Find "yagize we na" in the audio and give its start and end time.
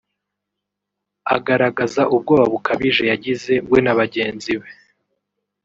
3.11-3.93